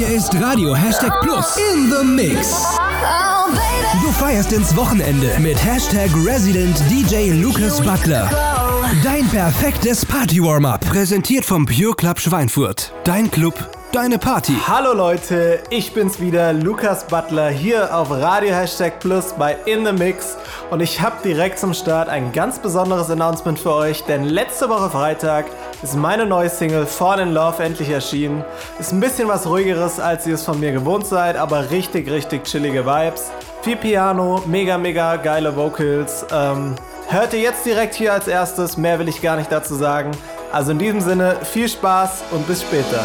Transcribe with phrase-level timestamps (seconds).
[0.00, 2.64] Hier ist Radio Hashtag Plus in the Mix.
[4.02, 8.30] Du feierst ins Wochenende mit Hashtag Resident DJ Lucas Butler.
[9.04, 10.80] Dein perfektes Party-Warm-Up.
[10.88, 12.94] Präsentiert vom Pure Club Schweinfurt.
[13.04, 13.52] Dein Club,
[13.92, 14.54] deine Party.
[14.66, 19.92] Hallo Leute, ich bin's wieder, Lukas Butler, hier auf Radio Hashtag Plus bei In The
[19.92, 20.38] Mix.
[20.70, 24.88] Und ich habe direkt zum Start ein ganz besonderes Announcement für euch, denn letzte Woche
[24.88, 25.44] Freitag
[25.82, 28.44] ist meine neue Single Fall in Love endlich erschienen.
[28.78, 32.44] Ist ein bisschen was ruhigeres, als ihr es von mir gewohnt seid, aber richtig, richtig
[32.44, 33.30] chillige Vibes.
[33.62, 36.26] Viel Piano, mega, mega geile Vocals.
[36.32, 36.74] Ähm,
[37.08, 40.10] hört ihr jetzt direkt hier als erstes, mehr will ich gar nicht dazu sagen.
[40.52, 43.04] Also in diesem Sinne, viel Spaß und bis später.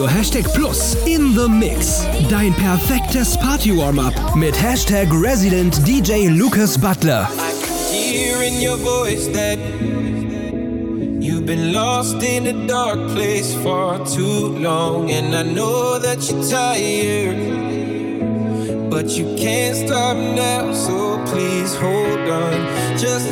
[0.00, 2.06] Radio Hashtag Plus in the Mix.
[2.30, 7.28] Dein perfektes Party-Warm-Up mit Hashtag Resident DJ Lucas Butler.
[7.28, 9.58] I can hear in your voice that
[11.20, 15.10] you've been lost in a dark place for too long.
[15.10, 17.36] And I know that you're tired,
[18.88, 22.96] but you can't stop now, so please hold on.
[22.96, 23.28] Just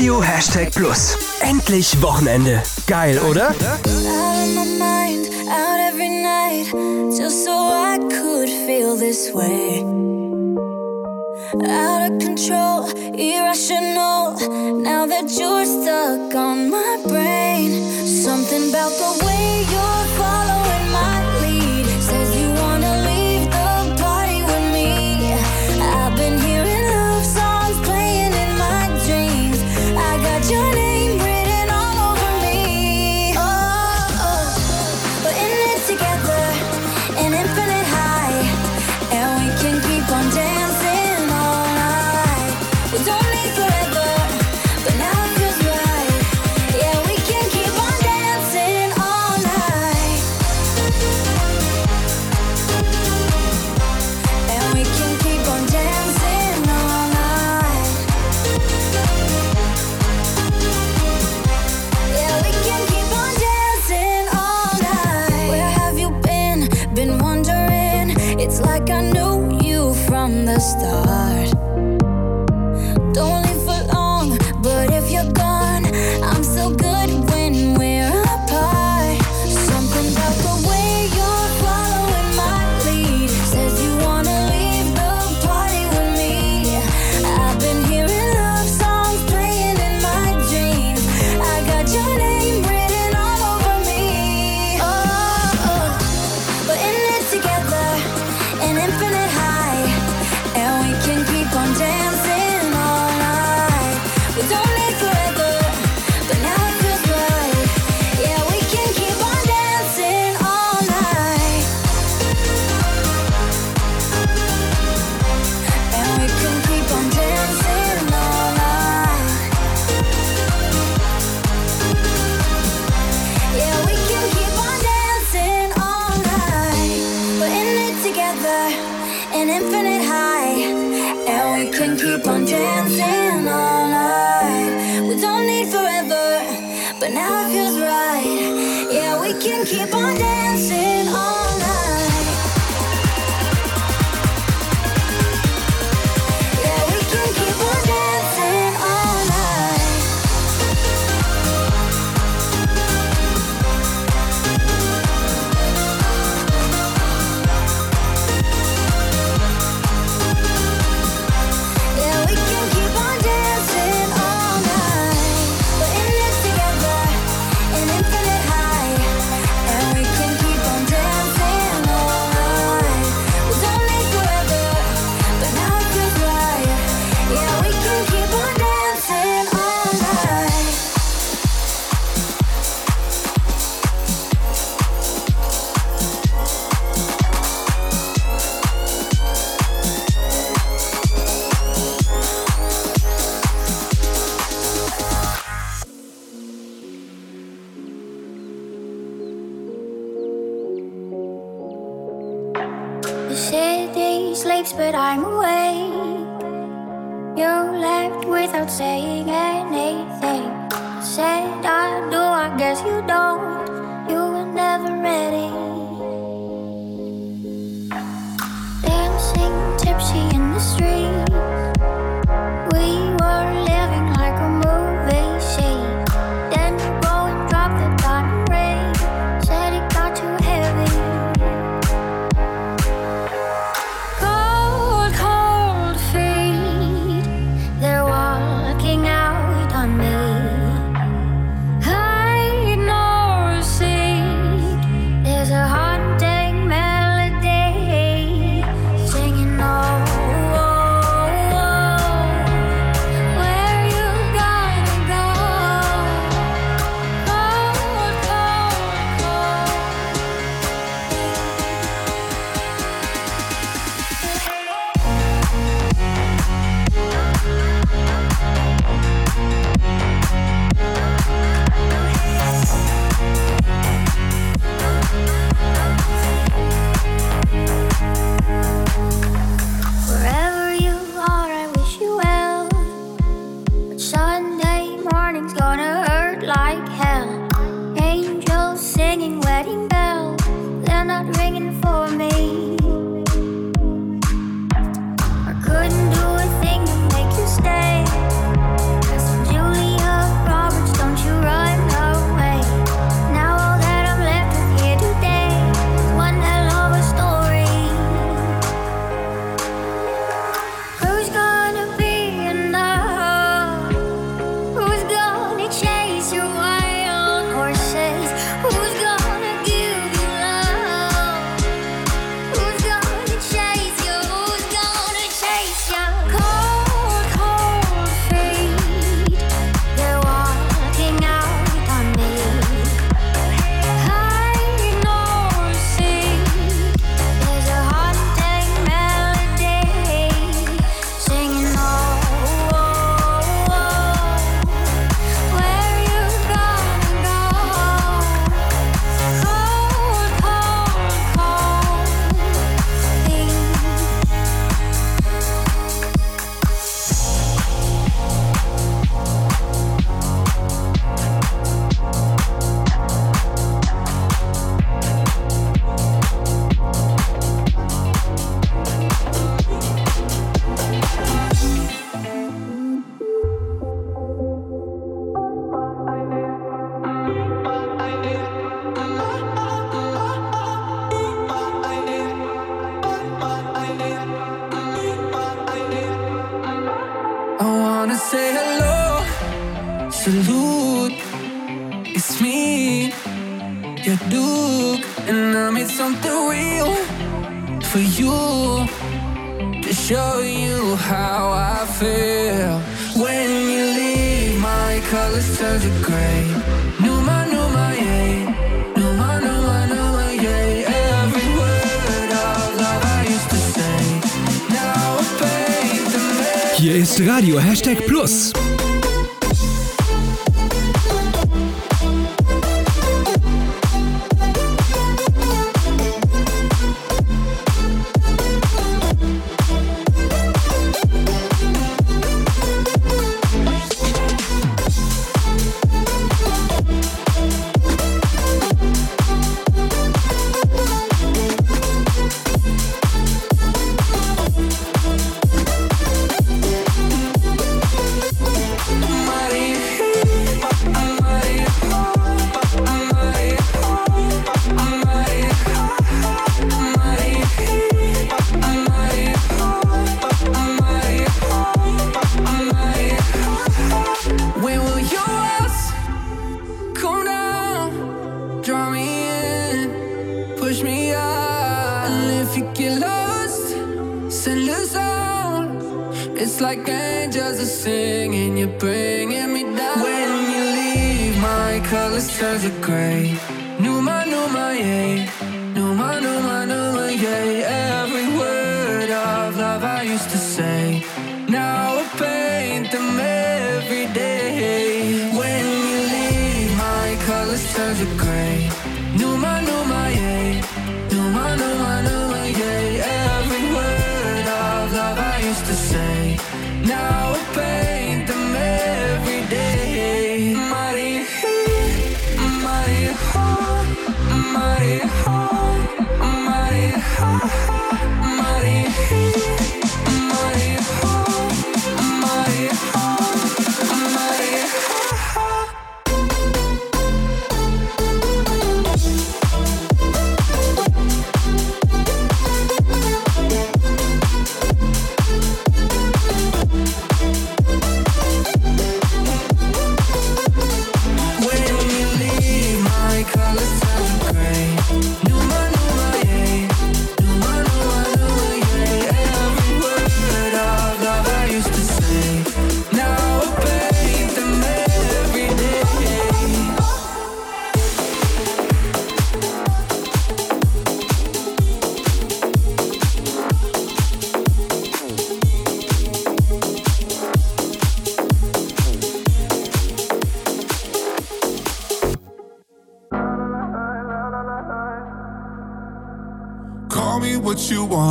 [0.00, 1.14] Radio Hashtag Plus.
[1.40, 2.62] Endlich Wochenende.
[2.86, 3.48] Geil, oder?
[11.68, 14.36] Out of control, irrational.
[14.80, 19.29] Now that you're stuck on my brain, something about the way.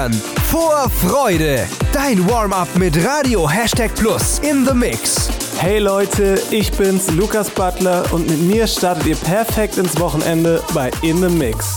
[0.00, 0.12] Bayern.
[0.50, 1.66] Vor Freude.
[1.92, 5.28] Dein Warm-up mit Radio Hashtag Plus in the Mix.
[5.58, 10.90] Hey Leute, ich bin's, Lukas Butler, und mit mir startet ihr perfekt ins Wochenende bei
[11.02, 11.76] In the Mix.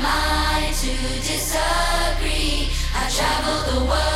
[0.00, 2.70] am I to disagree?
[2.94, 4.09] I traveled the world.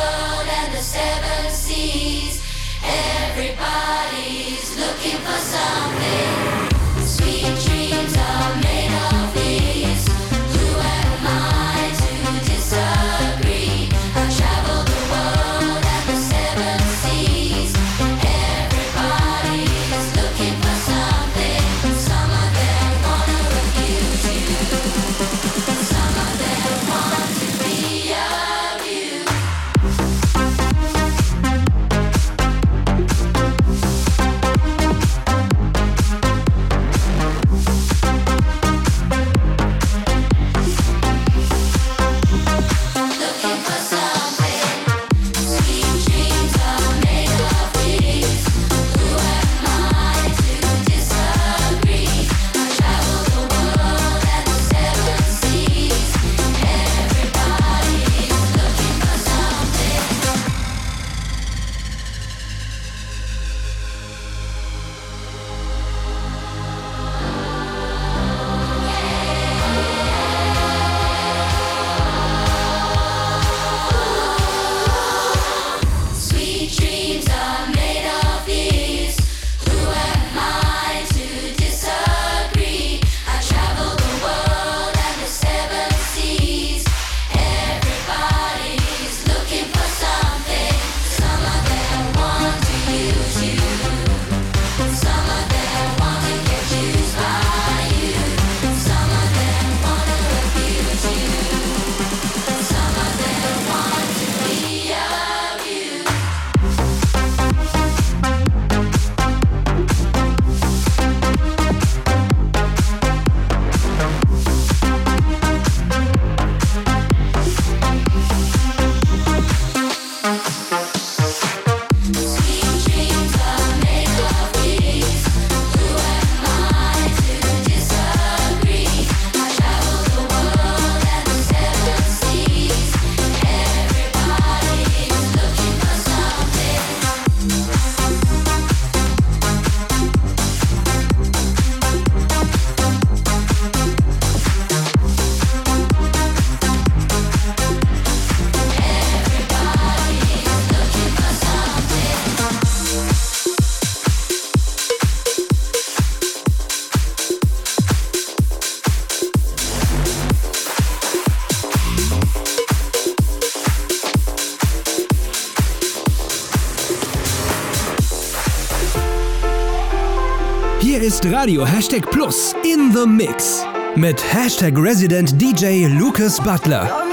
[171.45, 173.63] Radio Hashtag Plus in the Mix
[173.95, 177.04] mit Hashtag Resident DJ Lucas Butler.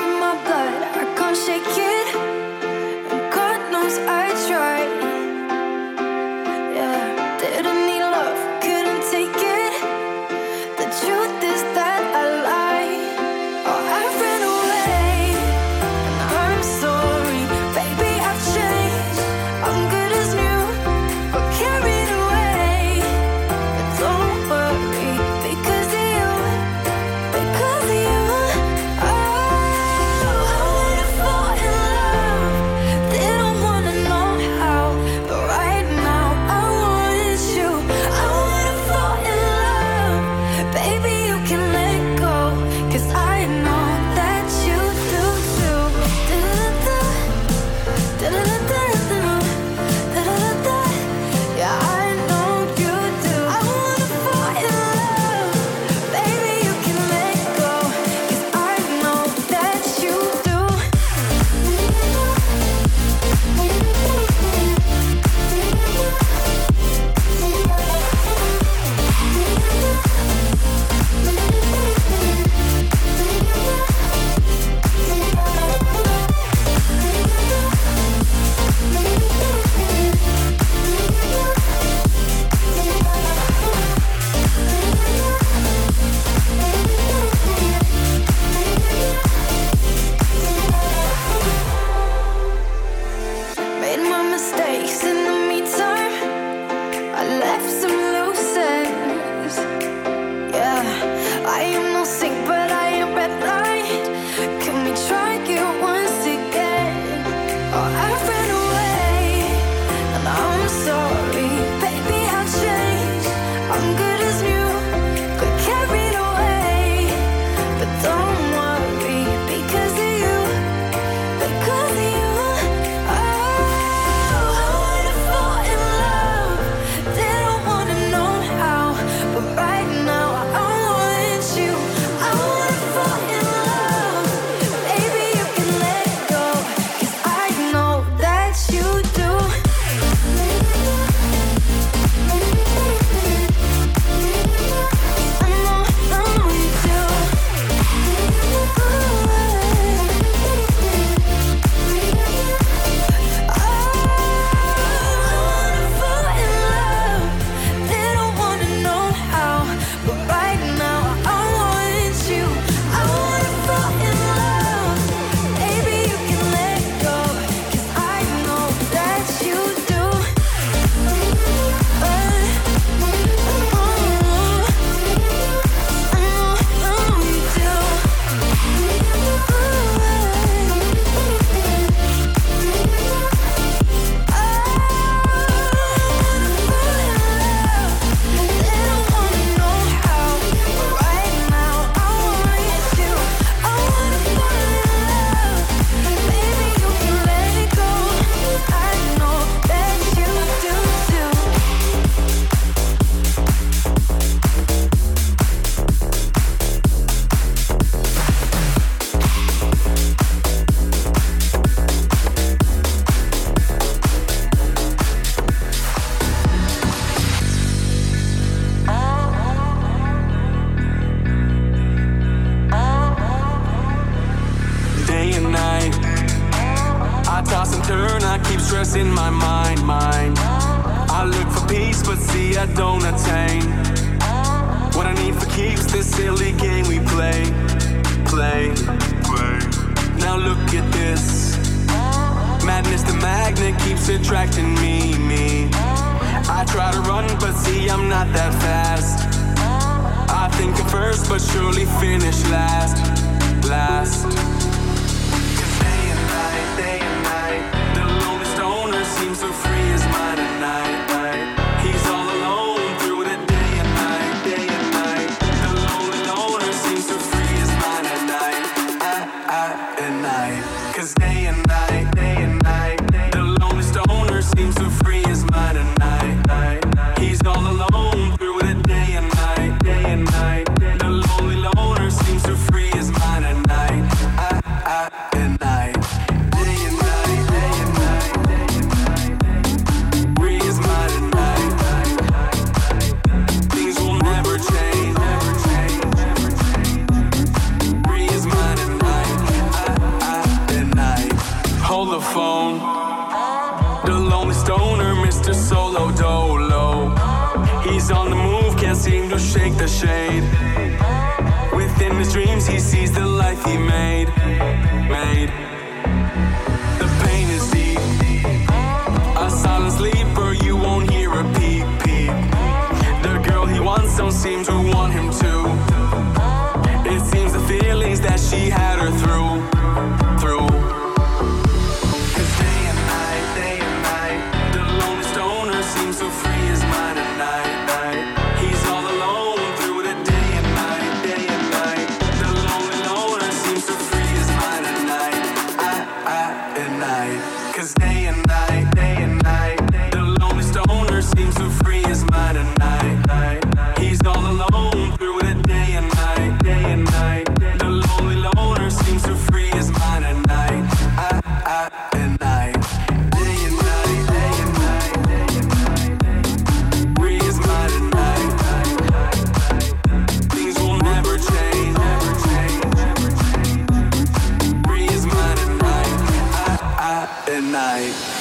[377.70, 378.32] night.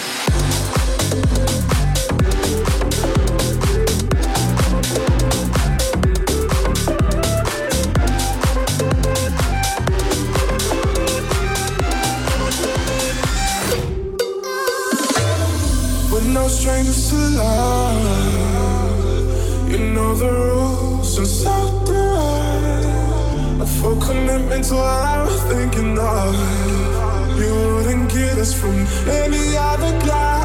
[16.51, 18.01] strangers to love.
[19.71, 23.61] You know the rules, and so do I.
[23.61, 26.35] A full commitment to what I was thinking of.
[27.39, 27.80] You
[28.13, 28.75] get us from
[29.07, 30.43] any other guy.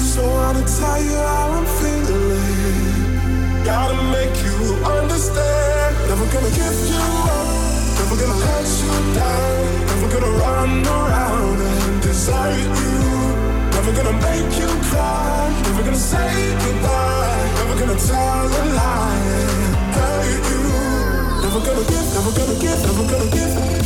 [0.00, 3.64] So wanna tell you how I'm feeling.
[3.64, 5.96] Gotta make you understand.
[6.08, 7.04] Never gonna give you
[7.36, 7.48] up.
[7.98, 9.64] Never gonna let you down.
[9.88, 12.98] Never gonna run around and desert you.
[13.74, 15.48] Never gonna make you cry.
[15.64, 16.30] Never gonna say
[16.62, 17.40] goodbye.
[17.58, 20.62] Never gonna tell a lie and hurt you.
[21.42, 22.06] Never gonna give.
[22.16, 22.80] Never gonna give.
[22.84, 23.85] Never gonna give.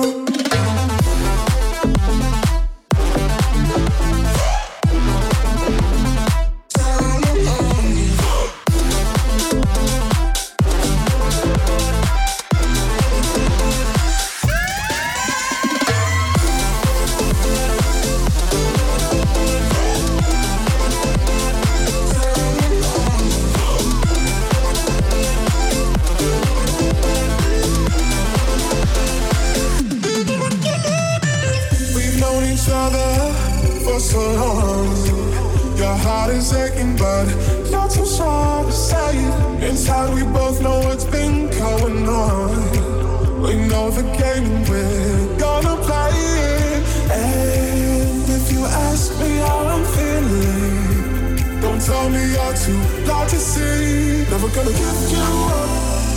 [54.53, 55.69] Never gonna give you up,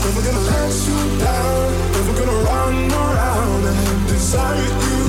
[0.02, 5.02] never gonna let you down, never gonna run around and desire you.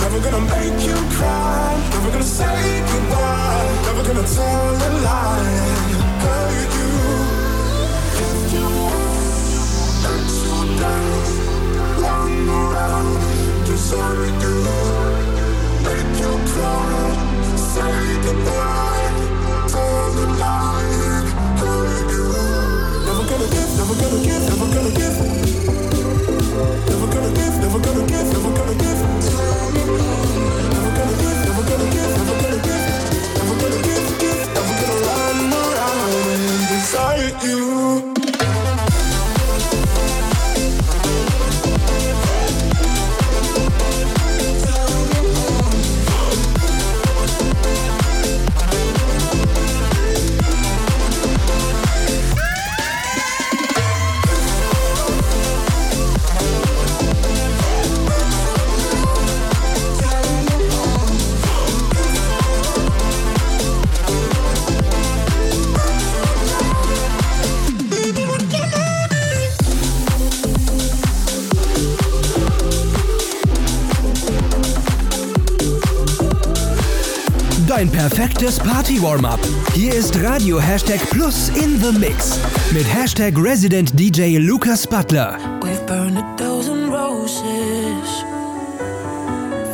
[0.00, 5.52] Never gonna make you cry, never gonna say goodbye, never gonna tell a lie.
[5.92, 6.92] And hurt you.
[8.16, 9.12] Give you up,
[10.04, 11.12] let you down,
[12.00, 13.20] run around,
[13.66, 14.56] desire you,
[15.84, 17.04] make you cry,
[17.74, 18.85] say goodbye.
[27.78, 28.45] never gonna give him
[78.40, 79.40] Das Party Warm-Up.
[79.72, 82.38] Hier ist Radio Hashtag Plus in the Mix
[82.70, 85.38] mit Hashtag Resident DJ Lucas Butler.
[85.62, 87.42] We've burned a thousand roses,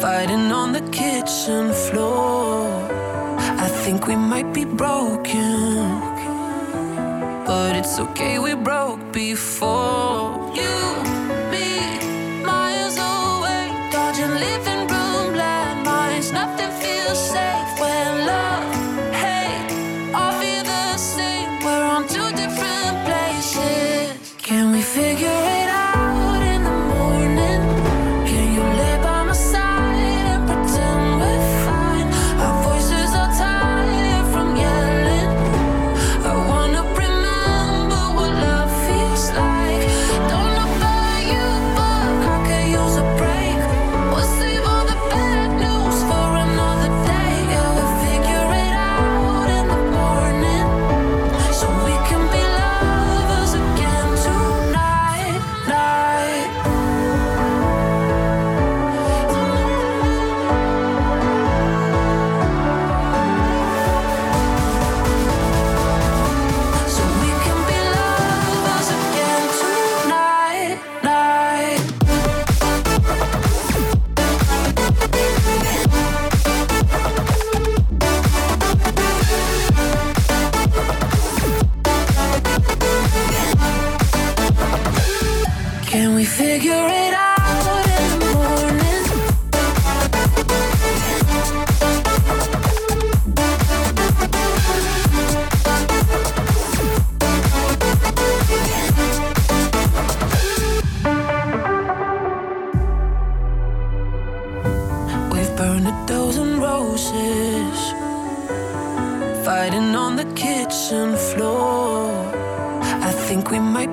[0.00, 2.68] fighting on the kitchen floor.
[3.58, 6.00] I think we might be broken,
[7.44, 11.11] but it's okay, we broke before you.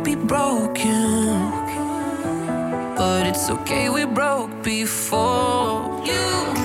[0.10, 1.52] be broken.
[2.98, 6.59] But it's okay, we broke before you.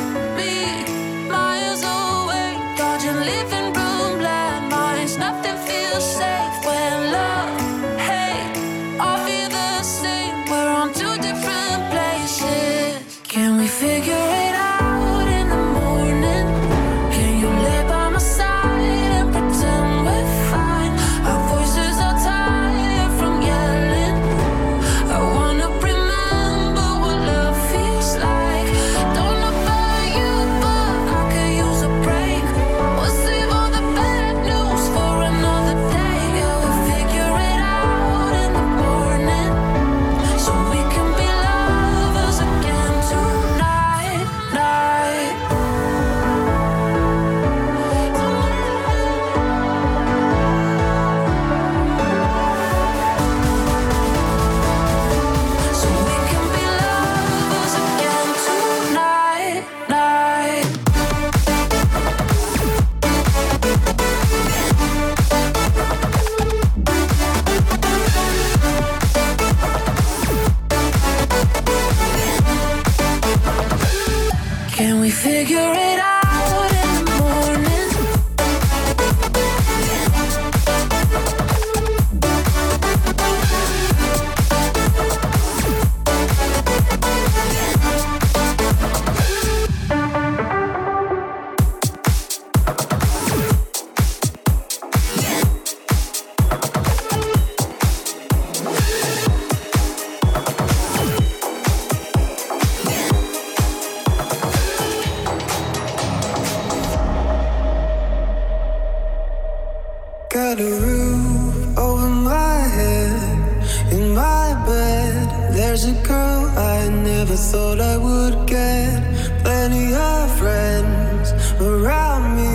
[110.61, 113.92] a roof over my head.
[113.92, 119.02] In my bed, there's a girl I never thought I would get.
[119.42, 122.55] Plenty of friends around me,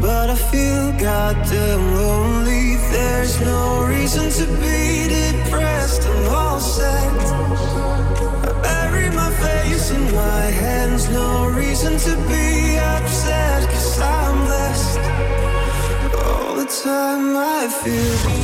[0.00, 1.89] but I feel goddamn.
[17.62, 18.39] I feel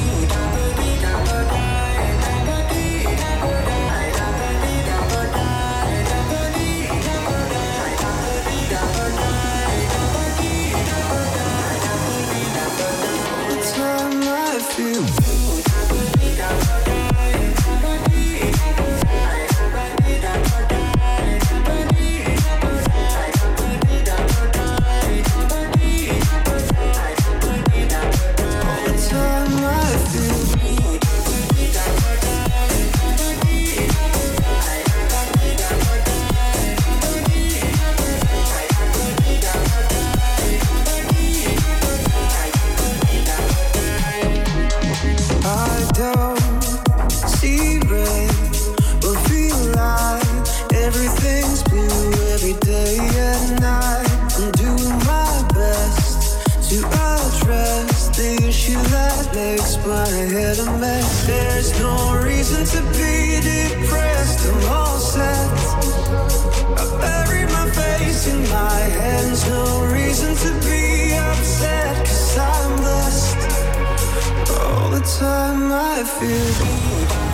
[75.56, 77.25] time I feel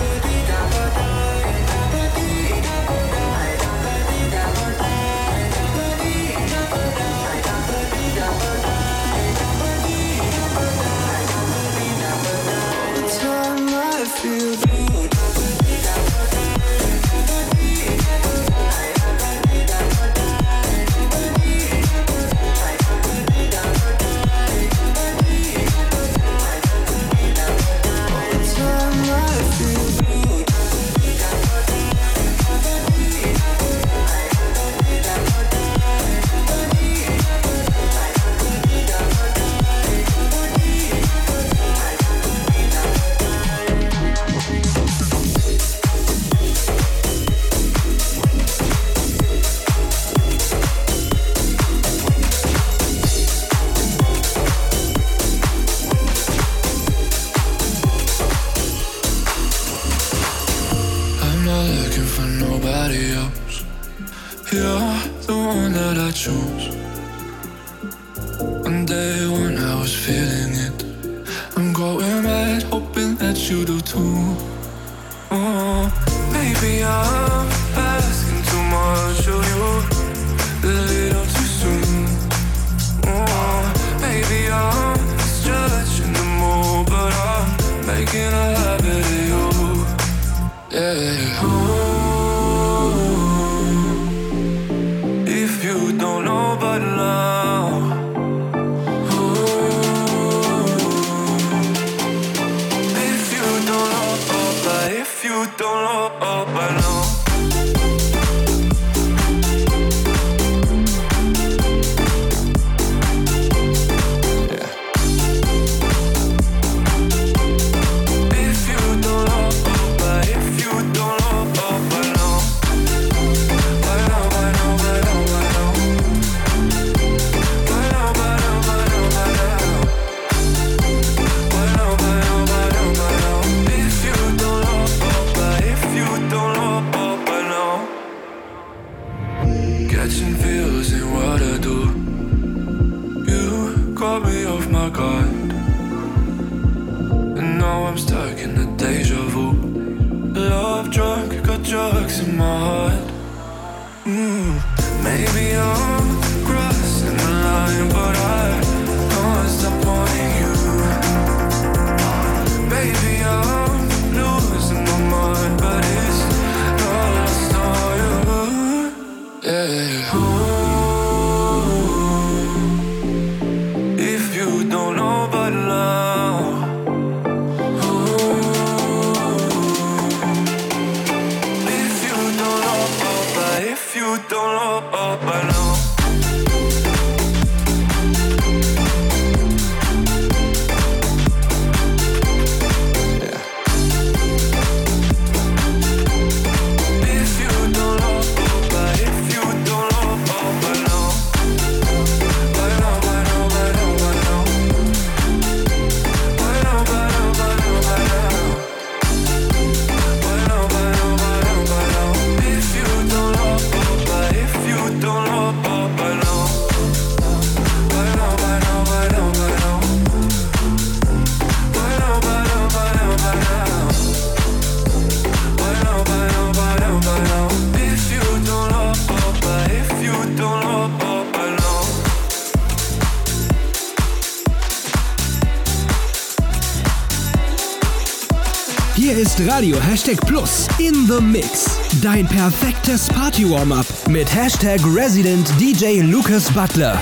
[239.46, 241.78] Radio Hashtag Plus in the Mix.
[242.00, 247.00] Dein perfektes Party-Warm-Up mit Hashtag Resident DJ Lucas Butler.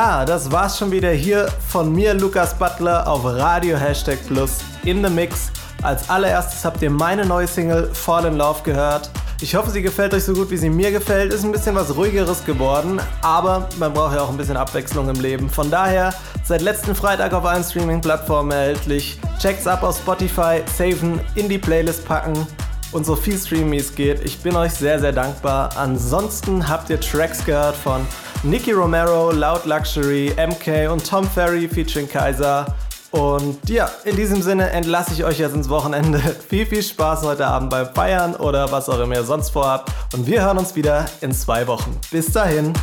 [0.00, 5.04] Ja, das war's schon wieder hier von mir, Lukas Butler, auf Radio Hashtag Plus in
[5.04, 5.50] the Mix.
[5.82, 9.10] Als allererstes habt ihr meine neue Single Fall in Love gehört.
[9.40, 11.32] Ich hoffe, sie gefällt euch so gut, wie sie mir gefällt.
[11.32, 15.20] Ist ein bisschen was ruhigeres geworden, aber man braucht ja auch ein bisschen Abwechslung im
[15.20, 15.50] Leben.
[15.50, 19.18] Von daher, seit letzten Freitag auf allen Streaming-Plattformen erhältlich.
[19.40, 22.46] Checkt's ab auf Spotify, saven, in die Playlist packen
[22.92, 24.24] und so viel streamen, wie es geht.
[24.24, 25.70] Ich bin euch sehr, sehr dankbar.
[25.76, 28.06] Ansonsten habt ihr Tracks gehört von
[28.44, 32.66] Nicky Romero, Loud Luxury, MK und Tom Ferry featuring Kaiser.
[33.10, 36.18] Und ja, in diesem Sinne entlasse ich euch jetzt ins Wochenende.
[36.48, 39.90] Viel, viel Spaß heute Abend beim Feiern oder was auch immer ihr sonst vorhabt.
[40.14, 41.98] Und wir hören uns wieder in zwei Wochen.
[42.12, 42.74] Bis dahin.